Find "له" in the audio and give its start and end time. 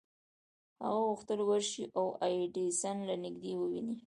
3.09-3.15